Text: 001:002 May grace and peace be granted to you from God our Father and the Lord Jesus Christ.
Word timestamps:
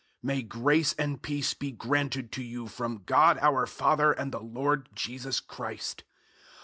001:002 0.25 0.27
May 0.33 0.41
grace 0.41 0.93
and 0.93 1.21
peace 1.21 1.53
be 1.53 1.71
granted 1.71 2.31
to 2.31 2.41
you 2.41 2.67
from 2.67 3.03
God 3.05 3.37
our 3.37 3.67
Father 3.67 4.11
and 4.13 4.31
the 4.31 4.39
Lord 4.41 4.89
Jesus 4.95 5.39
Christ. 5.39 6.05